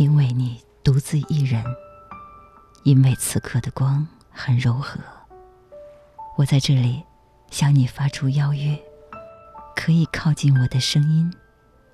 [0.00, 1.62] 因为你独自一人，
[2.84, 4.98] 因为此刻的光很柔和，
[6.38, 7.04] 我在这里
[7.50, 8.82] 向你发出邀约，
[9.76, 11.30] 可以靠近我的声音，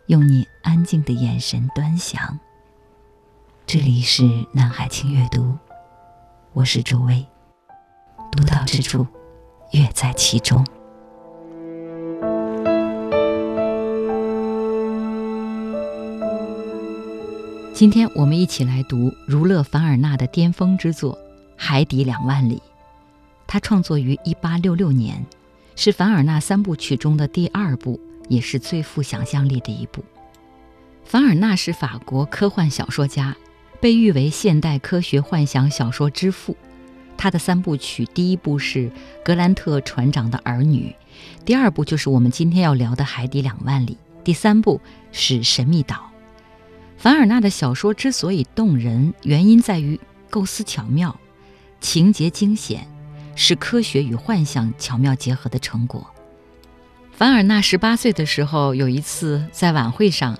[0.07, 2.39] 用你安静的眼神端详。
[3.66, 5.59] 这里是南海清阅读，
[6.52, 7.27] 我是朱薇，
[8.30, 9.05] 独到之处，
[9.73, 10.65] 乐在其中。
[17.77, 21.12] 今天我们一起来读儒勒·凡尔纳的巅峰之作
[21.59, 22.57] 《海底两万里》。
[23.47, 25.27] 他创作于1866年，
[25.75, 28.01] 是凡尔纳三部曲中的第二部，
[28.31, 30.03] 也是最富想象力的一部。
[31.05, 33.37] 凡尔纳是法国科幻小说家，
[33.79, 36.56] 被誉为现代科学幻想小说之父。
[37.19, 38.89] 他的三部曲，第一部是
[39.23, 40.97] 《格兰特船长的儿女》，
[41.45, 44.81] 第二部就是我们今天要聊的《海底两万里》，第三部
[45.12, 45.97] 是《神秘岛》。
[46.98, 51.19] 凡尔纳的小说之所以动人，原因在于构思巧妙，
[51.80, 52.88] 情节惊险，
[53.34, 56.06] 是科学与幻想巧妙结合的成果。
[57.12, 60.38] 凡尔纳十八岁的时候，有一次在晚会上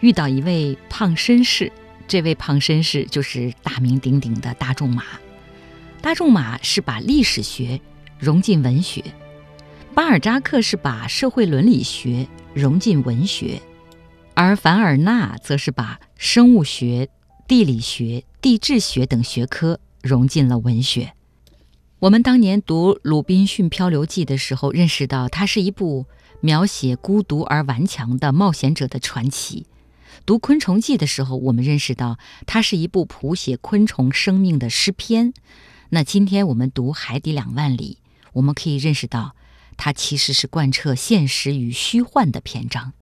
[0.00, 1.72] 遇到一位胖绅士，
[2.06, 5.04] 这位胖绅士就是大名鼎鼎的大仲马。
[6.00, 7.80] 大仲马是把历史学
[8.18, 9.02] 融进文学，
[9.94, 13.60] 巴尔扎克是把社会伦理学融进文学。
[14.36, 17.08] 而凡尔纳则是把生物学、
[17.46, 21.14] 地理学、地质学等学科融进了文学。
[22.00, 26.06] 我们当年读《鲁滨逊漂流记》的时候，认识到它是一部
[26.40, 29.66] 描写孤独而顽强的冒险者的传奇；
[30.26, 35.32] 读《昆虫记》的时候，我们认识到它是一部谱写昆虫生命的诗篇。
[35.90, 37.98] 那今天我们读《海底两万里》，
[38.32, 39.36] 我们可以认识到，
[39.76, 42.92] 它其实是贯彻现实与虚幻的篇章。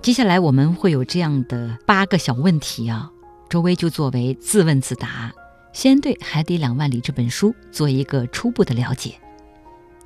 [0.00, 3.10] 接下来我们会有这样的八个小问题啊，
[3.50, 5.32] 周薇就作为自问自答，
[5.72, 9.14] 先对《海底两万里》这本书做一个初步的了解。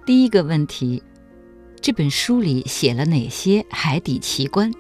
[0.05, 1.03] 第一个问题，
[1.81, 4.72] 这本书里写了哪些海底奇观？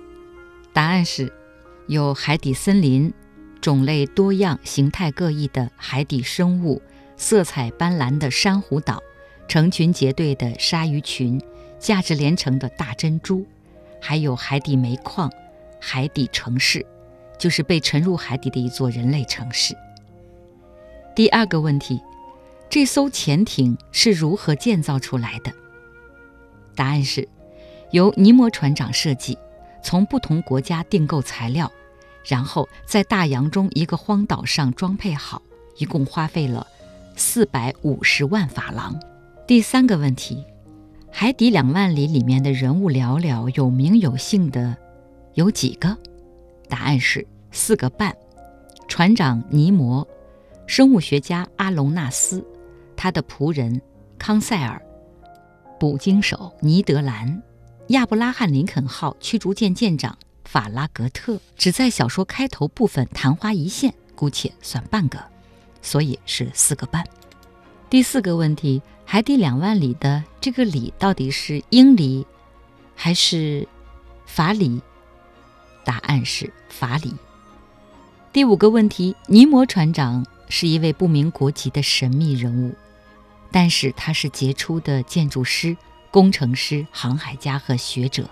[0.72, 1.32] 答案是，
[1.86, 3.12] 有海底森林，
[3.60, 6.82] 种类多样、形态各异的海底生物，
[7.16, 9.00] 色彩斑斓的珊瑚岛，
[9.46, 11.40] 成群结队的鲨鱼群，
[11.82, 13.44] 价值连城的大珍珠。
[14.04, 15.30] 还有海底煤矿、
[15.80, 16.84] 海底城市，
[17.38, 19.76] 就是被沉入海底的一座人类城市。
[21.14, 22.02] 第二个问题，
[22.68, 25.52] 这艘潜艇是如何建造出来的？
[26.74, 27.28] 答案是，
[27.92, 29.38] 由尼摩船长设计，
[29.84, 31.70] 从不同国家订购材料，
[32.26, 35.40] 然后在大洋中一个荒岛上装配好，
[35.76, 36.66] 一共花费了
[37.14, 38.98] 四百五十万法郎。
[39.46, 40.44] 第三个问题。
[41.14, 44.76] 海底两万里里面的人物寥寥，有名有姓的
[45.34, 45.96] 有几个？
[46.68, 48.16] 答案是四个半：
[48.88, 50.08] 船长尼摩，
[50.66, 52.42] 生物学家阿隆纳斯，
[52.96, 53.80] 他的仆人
[54.18, 54.80] 康塞尔，
[55.78, 57.42] 捕鲸手尼德兰，
[57.88, 61.38] 亚伯拉罕林肯号驱逐舰舰长法拉格特。
[61.56, 65.22] 只在小说开头部分昙花一现，姑且算半个，
[65.82, 67.04] 所以是四个半。
[67.90, 68.80] 第四个问题。
[69.12, 72.26] 海底两万里的这个里到底是英里
[72.94, 73.68] 还是
[74.24, 74.80] 法里？
[75.84, 77.12] 答案是法里。
[78.32, 82.74] 第五个问题：尼摩船长是一位不明国籍的神秘人物，
[83.50, 85.76] 但是他是杰出的建筑师、
[86.10, 88.30] 工程师、航海家和学者。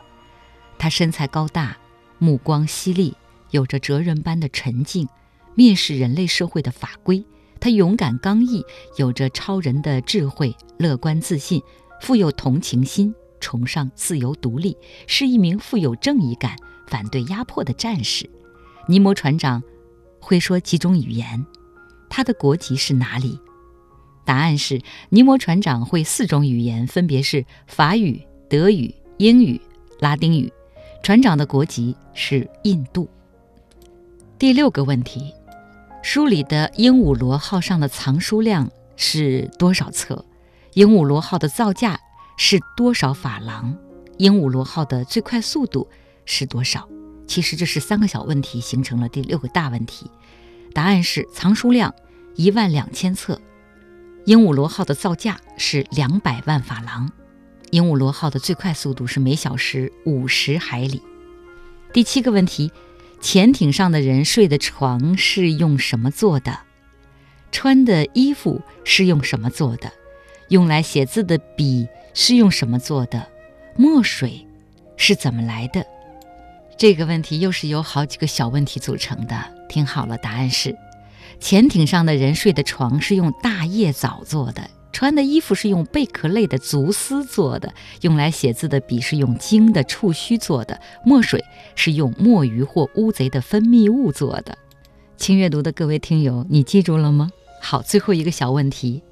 [0.78, 1.76] 他身材高大，
[2.16, 3.14] 目光犀利，
[3.50, 5.06] 有着哲人般的沉静，
[5.54, 7.22] 蔑视人类社会的法规。
[7.60, 8.64] 他勇敢刚毅，
[8.96, 11.62] 有着超人的智慧，乐观自信，
[12.00, 14.76] 富有同情心，崇尚自由独立，
[15.06, 16.56] 是一名富有正义感、
[16.88, 18.28] 反对压迫的战士。
[18.88, 19.62] 尼摩船长
[20.18, 21.44] 会说几种语言？
[22.08, 23.38] 他的国籍是哪里？
[24.24, 24.80] 答案是
[25.10, 29.60] 尼摩船长会四种语言，分别是法语、德语、英语、
[29.98, 30.50] 拉丁语。
[31.02, 33.08] 船长的国籍是印度。
[34.38, 35.32] 第六个问题。
[36.02, 40.24] 书里的鹦鹉螺号上的藏书量是多少册？
[40.72, 42.00] 鹦鹉螺号的造价
[42.38, 43.76] 是多少法郎？
[44.16, 45.88] 鹦鹉螺号的最快速度
[46.24, 46.88] 是多少？
[47.26, 50.10] 其实这是三个小问题形成了第六个大问题。
[50.72, 51.94] 答案是藏书量
[52.34, 53.38] 一万两千册，
[54.24, 57.12] 鹦鹉螺号的造价是两百万法郎，
[57.70, 61.02] 鹦鹉螺号的最快速度是每小时五十海里。
[61.92, 62.72] 第七个问题。
[63.20, 66.58] 潜艇上的人睡的床是用什么做的？
[67.52, 69.92] 穿的衣服是用什么做的？
[70.48, 73.28] 用来写字的笔是用什么做的？
[73.76, 74.46] 墨水
[74.96, 75.84] 是怎么来的？
[76.76, 79.36] 这个问题又是由好几个小问题组成的。
[79.68, 80.76] 听好了，答案是：
[81.38, 87.72] 潜艇上的人睡的床是用大叶藻做的，穿的衣服是用贝壳类的足丝做的，
[88.02, 91.44] 用来写字的笔是用鲸的触须做的，墨水
[91.74, 94.56] 是用墨鱼或乌贼的分泌物做的。
[95.16, 97.30] 轻阅读的各位听友，你记住了吗？
[97.60, 99.02] 好，最后一个小问题：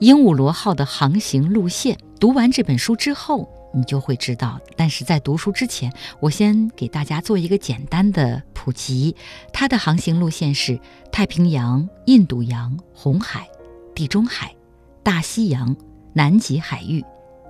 [0.00, 1.98] 鹦鹉螺号的航行路线。
[2.18, 3.52] 读完这本书之后。
[3.74, 9.14] 你就会知道，但是在读书之前，我先给大家做一个简单的普及。
[9.52, 10.80] 它的航行路线是
[11.12, 13.46] 太平洋、印度洋、红海、
[13.94, 14.56] 地中海、
[15.06, 15.76] 大西洋、
[16.14, 17.04] 南极海域、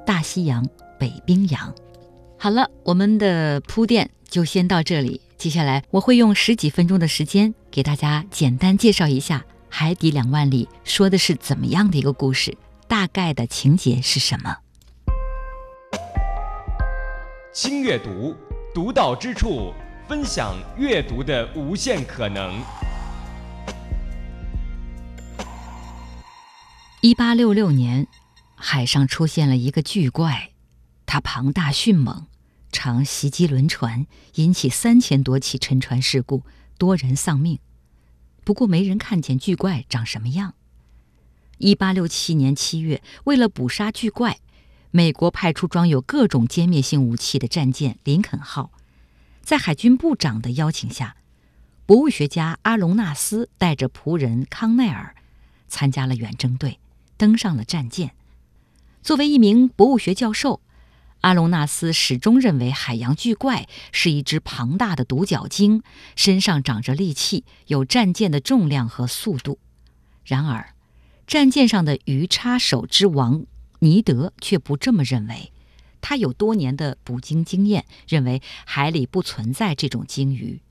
[0.05, 0.69] 大西洋、
[1.01, 1.75] 北冰洋。
[2.39, 5.23] 好了，我们的铺垫就先到这里。
[5.39, 9.39] 接下来我会用十几分钟的时间给大家简单介绍一下
[9.71, 12.55] 《海底两万里》说的是怎么样的一个故事，
[12.87, 14.55] 大概的情节是什么。
[17.55, 18.35] 轻阅读，
[18.75, 19.73] 独到之处，
[20.07, 22.61] 分享阅读的无限可能。
[27.03, 28.09] 一八六六年，
[28.55, 30.53] 海上出现了一个巨怪，
[31.05, 32.27] 它庞大迅猛，
[32.73, 34.07] 常袭击轮船，
[34.37, 36.43] 引起三千多起沉船事故，
[36.79, 37.59] 多人丧命。
[38.45, 40.55] 不过，没人看见巨怪长什么样。
[41.59, 44.39] 一八六七年七月，为了捕杀巨怪。
[44.91, 48.73] 美国派出装有各种歼灭性武器的战舰“林肯号”，
[49.45, 51.17] 在海军部长的邀请下，
[51.85, 55.15] 博物学家阿隆纳斯带着仆人康奈尔
[55.69, 56.79] 参加了远征队，
[57.17, 58.13] 登上了战舰。
[59.03, 60.61] 作为一名博物学教授，
[61.21, 65.83] 阿隆纳斯始终认为海洋巨怪是一只庞大的独角鲸，
[66.15, 69.59] 身上长着利器，有战舰的重量和速度。
[70.25, 70.75] 然而，
[71.27, 73.47] 战舰上的鱼叉手之王。
[73.81, 75.53] 尼德却不这么认为，
[76.01, 80.63] 他有多年的捕鲸经验，认为海里不存在这种鲸鱼。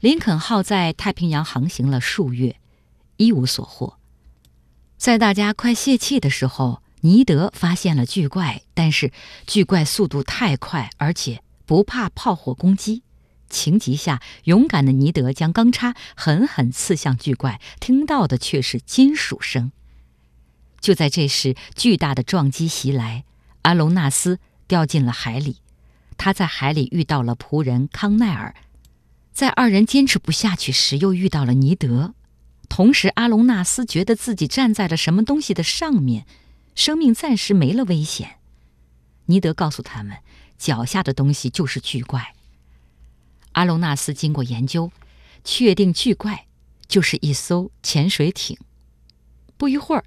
[0.00, 2.60] 林肯号在太平洋航行了数月，
[3.16, 3.98] 一无所获。
[4.98, 9.12] 在大家快泄气的时候，尼德发现了巨怪，但是
[9.46, 13.04] 巨怪速度太快，而且不怕炮火攻击。
[13.48, 19.70] 情急下，勇敢的尼德将钢叉狠狠刺向巨怪，听到的却是金属声。
[20.80, 23.24] 就在这时，巨大的撞击袭来，
[23.62, 25.58] 阿隆纳斯掉进了海里。
[26.18, 28.56] 他在海里遇到了仆人康奈尔，
[29.32, 32.14] 在二人坚持不下去时，又遇到了尼德。
[32.68, 36.26] 同时，阿隆纳斯觉得自己站在了什么东西的上面，
[36.74, 38.38] 生命暂时没了危险。
[39.26, 40.18] 尼德告诉他们，
[40.56, 42.34] 脚下的东西就是巨怪。
[43.52, 44.92] 阿隆纳斯经过研究，
[45.42, 46.46] 确定巨怪
[46.86, 48.56] 就是一艘潜水艇。
[49.56, 50.04] 不一会儿。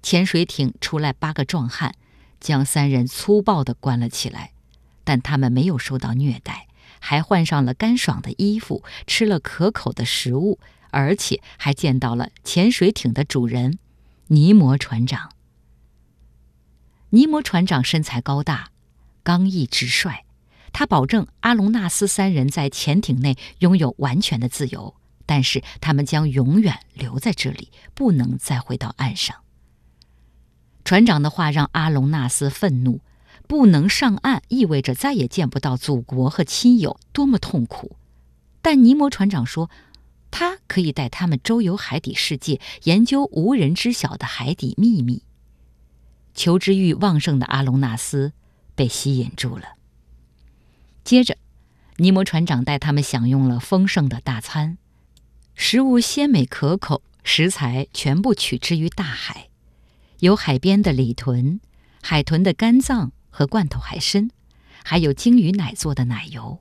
[0.00, 1.92] 潜水艇出来八个壮汉，
[2.40, 4.52] 将三人粗暴地关了起来，
[5.02, 6.68] 但他们没有受到虐待，
[7.00, 10.60] 还换上了干爽的衣服，吃了可口的食物，
[10.90, 13.78] 而且还见到了潜水艇的主人
[14.28, 15.32] 尼摩船长。
[17.10, 18.70] 尼摩船长身材高大，
[19.22, 20.24] 刚毅直率，
[20.72, 24.94] 他保证阿隆纳斯三人在潜艇内拥有完全的自由，
[25.24, 29.36] 但是他们将永远留在这里，不能再回到岸上。
[30.84, 33.00] 船长的话让阿隆纳斯愤怒，
[33.46, 37.96] 不能上岸意味着再也见不到祖国和亲友，多么痛苦！
[38.60, 39.70] 但尼摩船长说，
[40.30, 45.22] 他可以带他们周游海底世界，研究无人知晓的海底秘密。
[46.34, 48.32] 求知欲旺盛的阿隆纳斯
[48.74, 49.76] 被吸引住了。
[51.02, 51.36] 接着，
[51.96, 54.78] 尼摩船长带他们享用了丰盛的大餐，
[55.54, 59.48] 食物鲜美可口，食材全部取之于大海。
[60.20, 61.60] 有海边的鲤豚、
[62.02, 64.30] 海豚的肝脏和罐头海参，
[64.84, 66.60] 还有鲸鱼奶做的奶油。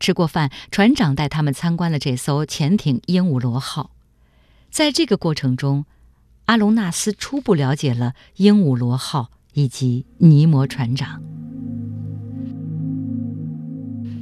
[0.00, 3.90] 吃过饭，船长带他们参观了这艘潜艇“鹦鹉螺号”。
[4.70, 5.86] 在这个过程中，
[6.46, 11.22] 阿隆纳斯初步了解了“鹦鹉螺号”以及尼摩船长。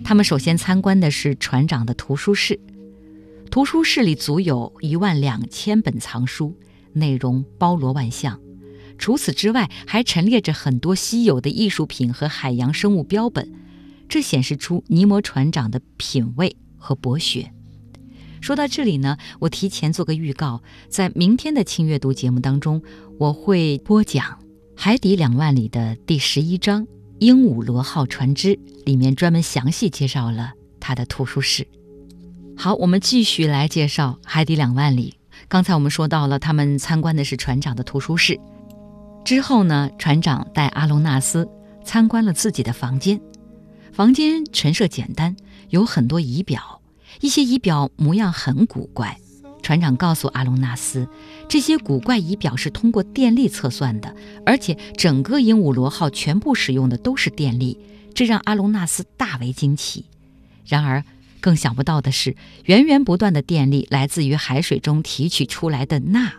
[0.04, 2.60] 他们首先参观的是船长的图书室，
[3.50, 6.56] 图书室里足有一万两千本藏书。
[6.92, 8.40] 内容包罗万象，
[8.96, 13.52] 除此之外，还陈列着很多稀有的艺术品和海洋生物标本，
[14.08, 17.52] 这显示出尼摩船长的品味和博学。
[18.40, 22.82] 说到这里呢，我提前做个预告，在明天的轻阅读节目当中，
[23.18, 24.24] 我会播讲
[24.76, 26.84] 《海底两万里》的第十一章
[27.18, 31.66] 《鹦鹉螺号船只》，里面专门详细介绍了他的图书室。
[32.56, 35.14] 好，我们继续来介绍《海底两万里》。
[35.48, 38.38] 刚才我们说到了，他们参观的是船长的图书室。
[39.24, 41.48] 之后呢，船长带阿隆纳斯
[41.84, 43.20] 参观了自己的房间。
[43.96, 45.36] 房间陈设简单，
[45.70, 46.82] 有很多仪表，
[47.22, 49.18] 一些仪表模样很古怪。
[49.62, 51.08] 船长告诉阿隆纳斯，
[51.48, 57.78] 这些古怪仪表是通过电力测算的，而且整个鹦鹉螺号全部使用的都是电力，
[58.12, 60.04] 这让阿隆纳斯大为惊奇。
[60.66, 61.02] 然而，
[61.40, 62.36] 更想不到的是，
[62.66, 66.34] 源源不断的电力来自于海水中提取出来的钠。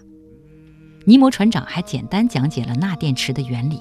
[1.05, 3.79] 尼摩船长还简单讲解了钠电池的原理。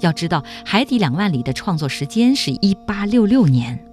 [0.00, 3.84] 要知道，《海底两万里》的创作时间是一八六六年，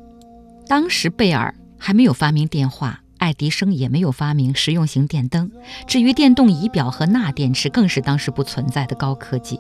[0.67, 3.01] 当时贝尔还没有发明电话。
[3.17, 5.49] 爱迪生也没有发明实用型电灯，
[5.87, 9.59] 至于电动仪表和钠电池，更是当时不存在的高科技。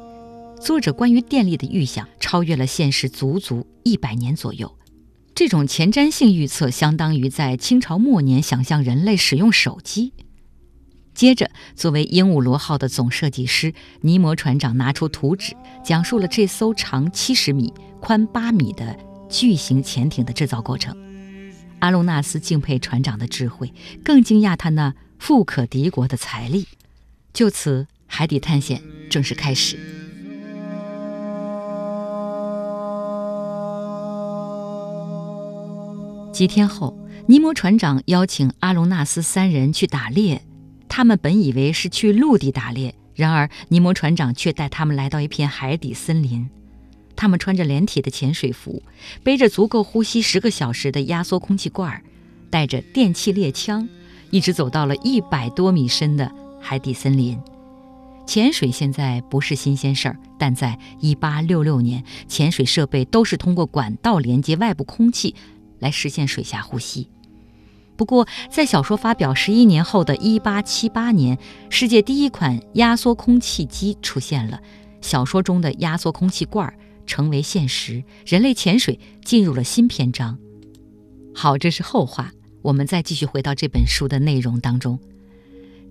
[0.59, 4.71] 作者关于电力的预想超越了现实足足一百年左右。
[5.33, 10.13] 这种前瞻性预测相当于在清朝末年想象人类使用手机。
[11.15, 18.95] 接着，作为鹦鹉螺号的总设计师，尼摩船长拿出图纸，讲述了这艘长七十米、宽八米的
[19.29, 20.95] 巨型潜艇的制造过程。
[21.79, 26.67] 阿隆纳斯敬佩船长的智慧，更惊讶他那富可敌国的财力。
[27.33, 29.79] 就此，海底探险正式开始。
[36.33, 40.41] 几天后，尼摩船长邀请阿隆纳斯三人去打猎。
[40.97, 46.49] 他们本以为是去陆地打猎，然而尼摩船长却带他们来到一片海底森林。
[47.17, 48.81] 他们穿着连体的潜水服，
[49.21, 52.01] 背着足够呼吸十个小时的压缩空气罐，
[52.49, 53.89] 带着电气猎枪，
[54.31, 57.37] 一直走到了一百多米深的海底森林。
[58.25, 65.35] 潜水现在不是新鲜事儿，但在1866年，潜水设备都是通过管道连接外部空气
[65.79, 67.09] 来实现水下呼吸。
[67.95, 71.37] 不过，在小说发表十一年后的一八七八年，
[71.69, 74.59] 世界第一款压缩空气机出现了，
[75.01, 76.73] 小说中的压缩空气罐。
[77.07, 80.39] 成为现实，人类潜水进入了新篇章。
[81.35, 82.31] 好，这是后话。
[82.63, 84.99] 我们再继续回到这本书的内容当中。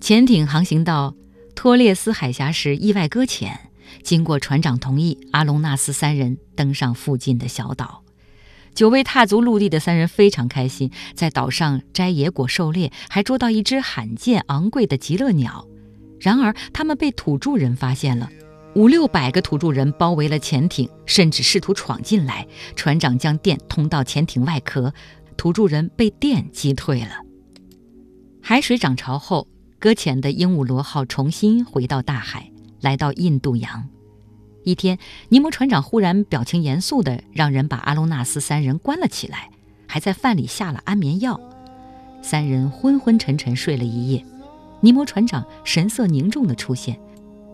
[0.00, 1.14] 潜艇航行到
[1.54, 3.70] 托列斯海峡时意外搁浅，
[4.02, 8.03] 经过船长同意，阿隆纳斯三人登上附近的小岛。
[8.74, 15.66] 久未踏足陆地的三人非常开心，在岛上摘野果狩猎，还捉到一只罕见昂贵的极乐鸟。
[16.20, 18.28] 然而，他们被土著人发现了。
[18.74, 22.44] 五六百个土著人包围了潜艇，甚至试图闯进来。
[22.74, 24.92] 船长将电通到潜艇外壳，
[25.36, 27.20] 土著人被电击退了。
[28.42, 29.46] 海水涨潮后，
[29.78, 32.50] 搁浅的鹦鹉螺号重新回到大海，
[32.80, 33.88] 来到印度洋。
[34.64, 39.50] 一天，尼摩船长忽然表情严肃地让人把阿隆纳斯三人关了起来，
[39.86, 41.38] 还在饭里下了安眠药。
[42.22, 44.24] 三人昏昏沉沉睡了一夜。
[44.80, 46.98] 尼摩船长神色凝重地出现。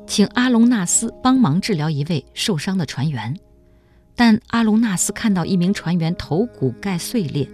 [0.07, 3.39] 请阿隆纳斯帮忙治疗一位受伤的船员，
[4.17, 7.49] 但阿隆纳斯看到一名船员头骨盖碎裂，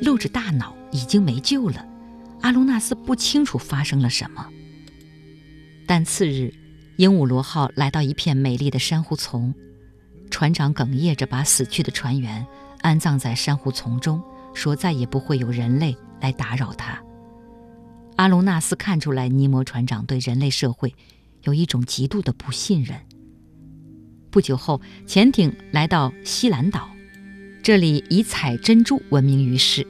[0.00, 1.84] 露着大脑，已经没救了。
[2.42, 4.46] 阿隆纳斯不清楚发生了什么。
[5.84, 6.54] 但次日，
[6.96, 9.54] 鹦鹉螺号来到一片美丽的珊瑚丛，
[10.30, 12.46] 船长哽咽着把死去的船员
[12.80, 14.22] 安葬在珊瑚丛中，
[14.54, 16.98] 说再也不会有人类来打扰他。
[18.16, 20.94] 阿隆纳斯看出来，尼摩船长对人类社会。
[21.42, 22.98] 有一种极度的不信任。
[24.30, 26.88] 不久后，潜艇来到西兰岛，
[27.62, 29.86] 这里以采珍珠闻名于世。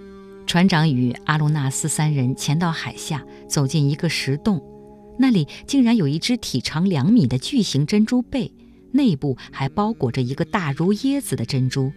[0.46, 4.62] 船长与阿隆纳斯三人潜到海下，走进一个石洞，
[5.18, 8.52] 那里竟然有一只体长两米的巨型珍珠贝，
[8.92, 11.92] 内部还包裹着一个大如椰子的珍珠，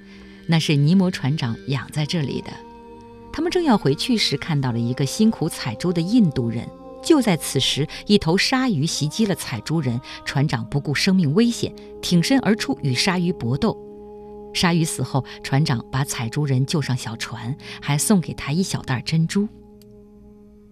[0.47, 2.51] 那是尼摩船长养在这里的。
[3.31, 6.67] 他们正要回去时，看到了一个辛苦采珠的印度人。
[7.01, 10.01] 就在此时，一头鲨鱼袭击了采珠人。
[10.25, 13.77] 船长不顾生命危险，挺身而出与鲨鱼搏斗。
[14.53, 19.47] 鲨鱼死后，船长把采珠人救上小船，还送给他一小袋珍珠。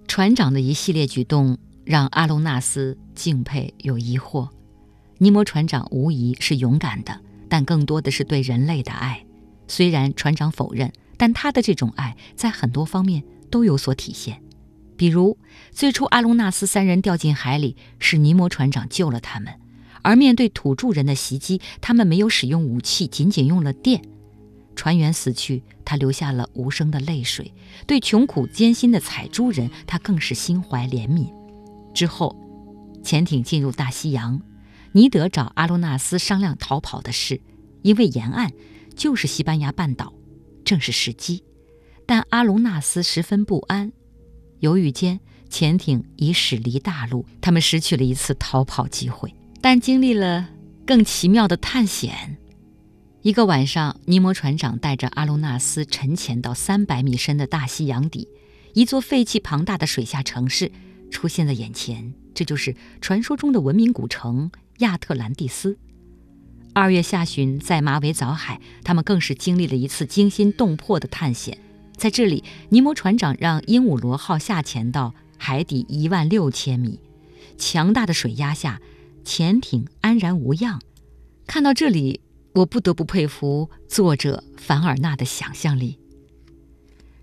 [0.07, 4.49] 船长的一系列举动让阿隆纳斯敬佩又疑惑。
[5.19, 9.25] 尼摩船长无疑是勇敢的，但更多的是对人类的爱。
[9.69, 14.41] 虽然船长否认，但他的这种爱在很多方面都有所体现。
[14.97, 15.37] 比如，
[15.71, 19.53] 最初阿隆纳斯三人掉进海里，是尼摩船长救了他们；
[20.01, 24.01] 而面对土著人的袭击，他们没有使用武器，仅仅用了电。
[24.75, 27.45] 船员死去，他流下了无声的泪水；
[27.87, 31.31] 对穷苦艰辛的采珠人，他更是心怀怜悯。
[31.97, 32.35] 之后，
[33.03, 34.39] 潜艇进入大西洋，
[34.91, 37.41] 尼德找阿隆纳斯商量逃跑的事，
[37.81, 38.51] 因为沿岸
[38.95, 40.13] 就是西班牙半岛，
[40.63, 41.43] 正是时机。
[42.05, 43.91] 但阿隆纳斯十分不安。
[44.59, 50.47] 犹豫间，潜艇已驶离大陆，他们失去了一次逃跑机会，但经历了
[50.85, 52.37] 更奇妙的探险。
[53.23, 58.27] 一个晚上，尼摩船长带着阿隆纳斯沉潜到三百米深的大西洋底，
[58.75, 60.71] 一座废弃庞大的水下城市
[61.11, 62.13] 出现在眼前。
[62.33, 65.77] 这就是传说中的文明古城亚特兰蒂斯。
[66.73, 71.57] 二月下旬，在马尾藻海，他们更是经历了一次惊心动魄的探险。
[71.95, 76.99] 在这里，尼摩船长让鹦鹉螺号下潜到海底一万六千米，
[77.57, 78.81] 强大的水压下，
[79.23, 80.81] 潜艇安然无恙。
[81.45, 82.21] 看到这里。
[82.53, 85.99] 我不得不佩服作者凡尔纳的想象力。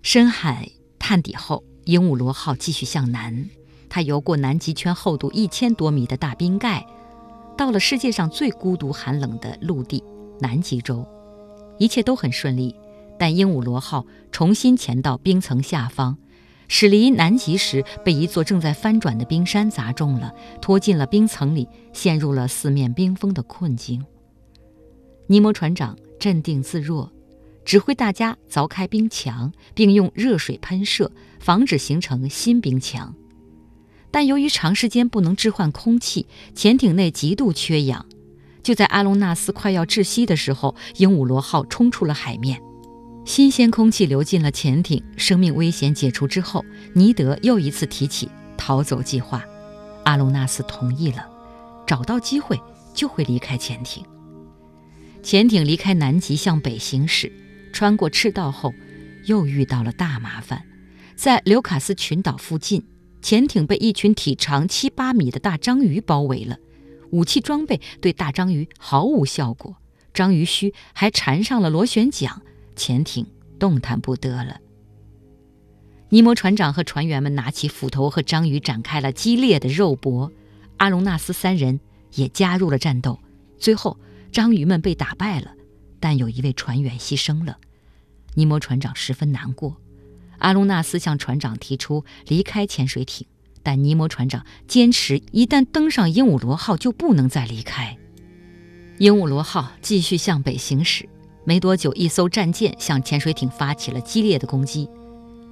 [0.01, 3.49] 深海探底后，鹦鹉螺号继续向南，
[3.95, 6.85] 它游过南极圈厚度一千多米的大冰盖，
[7.57, 10.03] 到了世界上最孤独寒冷的陆地——
[10.37, 11.07] 南极洲。
[11.77, 12.75] 一切都很顺利，
[13.17, 16.17] 但鹦鹉螺号重新潜到冰层下方，
[16.67, 24.03] 驶离南极时被一座正在翻转的冰山砸中了，拖进了冰层里，陷入了四面冰封的困境。
[25.27, 27.09] 尼摩船长镇定自若，
[27.63, 31.09] 指挥大家凿开冰墙，并用热水喷射，
[31.39, 33.15] 防止形成新冰墙。
[34.15, 38.05] 但由于长时间不能置换空气，潜艇内极度缺氧。
[38.63, 42.61] 就在阿隆纳斯快要窒息的时候，鹦鹉螺号冲出了海面，
[43.25, 49.43] 新鲜空气流进了潜艇，生命危险解除之后，尼德又一次提起逃走计划。
[50.05, 51.27] 阿隆纳斯同意了，
[51.85, 52.57] 找到机会
[52.93, 54.01] 就会离开潜艇。
[55.23, 57.29] 潜艇离开南极向北行驶，
[57.73, 58.73] 穿过赤道后，
[59.25, 60.63] 又遇到了大麻烦。
[61.17, 62.81] 在刘卡斯群岛附近，
[63.25, 66.59] 潜艇被一群体长七八米的大章鱼包围了，
[67.09, 69.77] 武器装备对大章鱼毫无效果，
[70.13, 72.43] 章鱼须还缠上了螺旋桨，
[72.75, 73.25] 潜艇
[73.57, 74.59] 动弹不得了。
[76.09, 80.31] 尼摩船长和船员们拿起斧头和章鱼展开了激烈的肉搏，
[80.77, 81.79] 阿隆纳斯三人
[82.13, 83.19] 也加入了战斗，
[83.57, 83.97] 最后。
[84.31, 85.51] 章鱼们被打败了，
[85.99, 87.57] 但有一位船员牺牲了。
[88.35, 89.77] 尼摩船长十分难过。
[90.39, 93.27] 阿隆纳斯向船长提出离开潜水艇，
[93.63, 97.97] 但尼摩船长坚持，一旦登上鹦鹉螺号就不能再离开。
[98.99, 101.07] 鹦鹉螺号继续向北行驶，
[101.43, 104.89] 没多久，一艘战舰向潜水艇发起了激烈的攻击。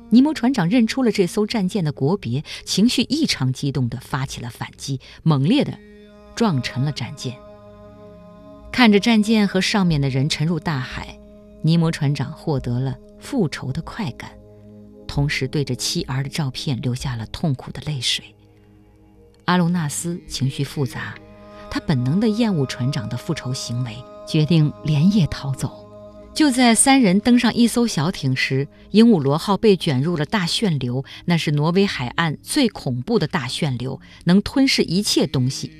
[0.09, 5.77] 尼摩船长认出了这艘战舰的国别，情绪异常激动地发起了反击，猛烈地
[6.35, 7.35] 撞沉了战舰。
[8.71, 11.17] 看着战舰和上面的人沉入大海，
[11.63, 14.31] 尼摩船长获得了复仇的快感，
[15.13, 18.25] 同时对着妻儿的照片流下了痛苦的泪水。
[19.45, 21.13] 阿隆纳斯情绪复杂，
[21.69, 23.95] 他本能地厌恶船长的复仇行为，
[24.27, 25.87] 决定连夜逃走。
[26.33, 35.71] 就在三人登上一艘小艇时，鹦鹉螺号被卷入了大旋流，那是挪威海岸最恐怖的大旋流，能吞噬一切东西。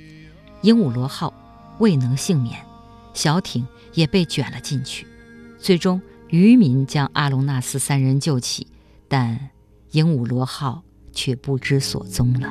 [0.62, 1.34] 鹦鹉螺号
[1.80, 2.64] 未能幸免。
[3.14, 5.04] 小艇也被卷了进去，
[5.58, 8.68] 最终渔民将阿隆纳斯三人救起，
[9.16, 9.38] 但
[9.92, 12.48] 鹦鹉螺号却不知所踪了。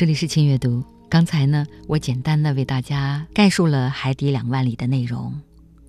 [0.00, 0.82] 这里是轻阅读。
[1.10, 5.38] 刚才呢，我简单的为大家概述了《海底两万里》的内容。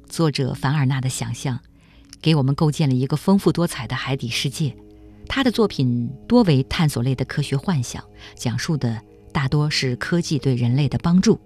[0.09, 1.57] 作者凡尔纳的想象，
[2.21, 4.75] 给我们构建了一个丰富多彩的海底世界。
[5.29, 8.03] 他的作品多为探索类的科学幻想，
[8.35, 11.39] 讲述的大多是科技对人类的帮助。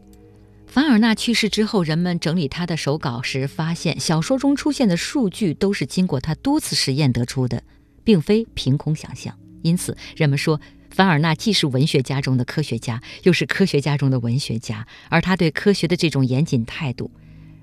[0.66, 7.62] 凡尔纳去世之后，人们整理他的手稿时发现，小说中出现的数据都是经过他多次实验得出的，
[8.04, 9.38] 并非凭空想象。
[9.62, 10.60] 因此，人们说。
[10.96, 17.12] 凡尔纳既是文学家中的科学家，又是科学家中的文学家，而他对科学的这种严谨态度，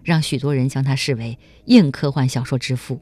[0.04, 3.00] 让许多人将他视为硬科幻小说之父。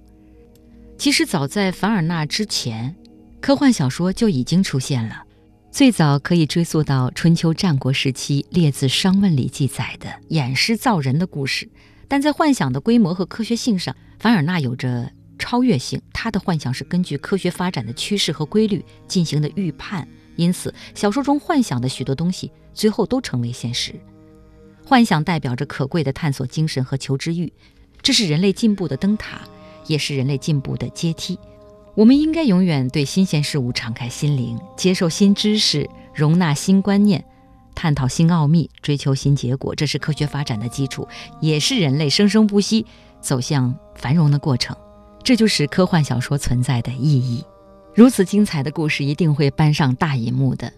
[0.97, 2.95] 其实，早在凡尔纳之前，
[3.41, 5.25] 科幻小说就已经出现了，
[5.73, 11.69] 最早可以追溯到春秋战国时期《列子·商问》里记载的偃师造人的故事。
[12.07, 16.01] 但在幻想的规模和科学性上，凡尔纳有着超越性。
[16.13, 20.07] 他的幻想是根据科学发展的趋势和规律进行的预判。
[20.41, 23.95] 因此，小说中幻想的许多东西最后都成为现实。
[24.87, 27.53] 幻想代表着可贵的探索精神和求知欲，
[28.01, 29.43] 这是人类进步的灯塔，
[29.87, 31.39] 也是人类进步的阶梯。
[31.95, 37.23] 我们应该永远对新鲜事物敞开心灵，接受新知识，容纳新观念，
[37.75, 39.75] 探讨新奥秘，追求新结果。
[39.75, 41.07] 这是科学发展的基础，
[41.43, 42.87] 也是人类生生不息
[43.21, 44.75] 走向繁荣的过程。
[45.23, 47.45] 这就是科幻小说存在的意义。
[47.93, 50.69] 如此精彩的故事一定会搬上大银幕的，《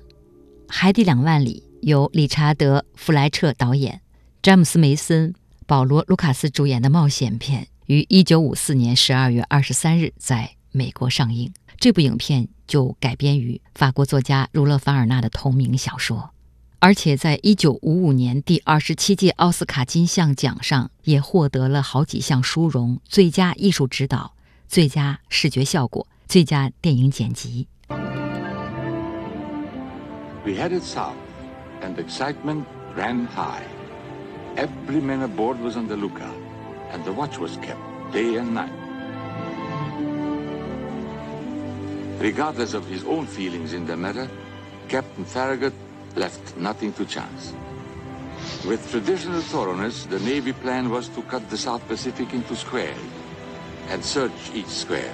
[0.66, 4.01] 海底两万里》由理查德·弗莱彻导演，
[4.42, 5.35] 詹姆斯·梅森、
[5.66, 11.53] 保罗·卢卡斯主演的冒险片，于1954年12月23日在美国上映。
[11.79, 16.31] 这部影片就改编于法国作家儒勒·凡尔纳的同名小说，
[16.79, 24.33] 而且在1955年第二十七届奥斯卡金像奖上也获得了好几项殊荣：最佳艺术指导、
[24.66, 26.07] 最佳视觉效果。
[26.32, 27.67] 最佳电影剪辑。
[30.45, 31.15] We headed south,
[31.82, 33.63] and excitement ran high.
[34.56, 36.36] Every man aboard was on the lookout,
[36.91, 37.80] and the watch was kept
[38.12, 38.71] day and night.
[42.19, 44.27] Regardless of his own feelings in the matter,
[44.88, 45.73] Captain Farragut
[46.15, 47.53] left nothing to chance.
[48.65, 52.97] With traditional thoroughness, the Navy plan was to cut the South Pacific into squares
[53.89, 55.13] and search each square.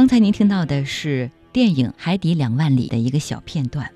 [0.00, 3.86] 刚才您听到的是电影《海底两万里》的一个小片段。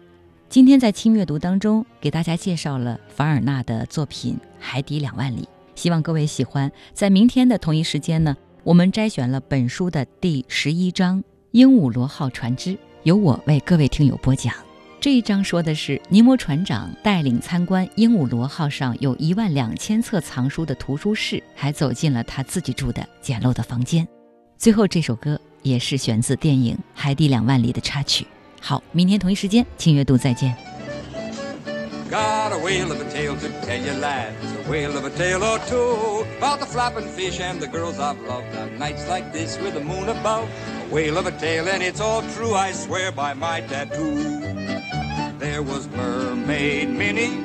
[0.51, 5.41] 今天在轻阅读当中给大家介绍了凡尔纳的作品《海底两万里》，
[5.75, 6.71] 希望各位喜欢。
[6.93, 11.21] 在明天的同一时间呢，我们摘选了本书的第十一章
[11.53, 12.73] 《鹦鹉螺号船只》，
[13.05, 14.55] 由我为各位听友播讲。
[15.01, 24.07] 这一章说的是尼摩船长带领参观鹦鹉螺号上有一万两千册藏书的图书室，还走进了他自己住的简陋的房间。
[24.59, 25.41] 最后这首歌。
[25.64, 28.26] 也是选自电影《海底两万里》的插曲。
[28.62, 30.56] 好，明天同一时间，请阅读，再见。
[32.10, 34.34] Got a whale of a tale to tell you lads,
[34.66, 38.18] a whale of a tale or two about the flapping fish and the girls I've
[38.28, 40.50] loved on nights like this with the moon above.
[40.90, 44.42] A whale of a tale and it's all true, I swear by my tattoo.
[45.38, 47.38] There was Mermaid Minnie,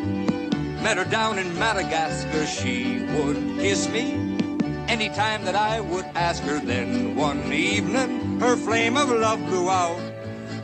[0.83, 4.28] met her down in Madagascar, she would kiss me
[4.90, 6.60] anytime that I would ask her.
[6.60, 10.02] Then one evening, her flame of love blew out.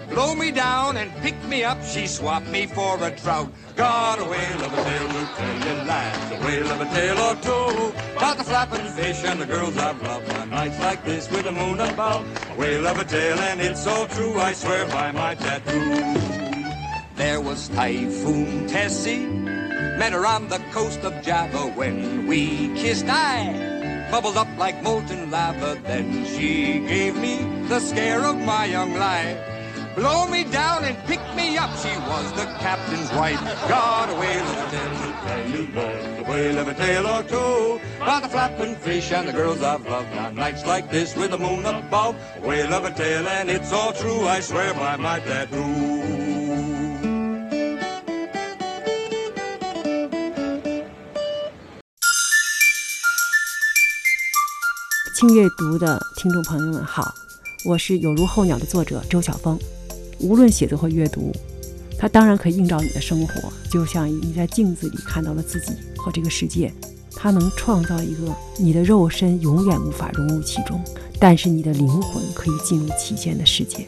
[0.10, 3.52] Blow me down and pick me up, she swapped me for a trout.
[3.76, 7.20] Got a whale of a tale to tell you lads, a whale of a tale
[7.20, 7.94] or two.
[8.18, 11.52] About the flapping fish and the girls I've loved on nights like this with the
[11.52, 12.26] moon above.
[12.52, 15.86] A whale of a tale and it's so true, I swear by my tattoo.
[17.16, 23.06] There was Typhoon Tessie, met her on the coast of Java when we kissed.
[23.08, 23.75] I
[24.12, 25.80] bubbled up like molten lava.
[25.84, 29.38] Then she gave me the scare of my young life.
[29.96, 31.72] Blow me down and pick me up.
[31.78, 33.42] She was the captain's wife.
[33.70, 37.80] Got a whale of a tale, a whale of a tale or two.
[38.02, 41.38] About the flapping fish and the girls I've loved on nights like this with the
[41.38, 42.16] moon above.
[42.36, 44.28] A whale of a tale and it's all true.
[44.28, 46.35] I swear by my tattoo.
[55.34, 57.14] 阅读的听众朋友们好，
[57.64, 59.58] 我是有如候鸟的作者周晓峰。
[60.20, 61.32] 无论写作或阅读，
[61.98, 66.72] 它当然可以映照你的生活，就像你在镜子里看到了自己和这个世界。
[67.16, 70.80] 它能创造一个你的肉身永远无法融入其中，
[71.20, 73.88] 但是你的灵魂可以进入其间的世界。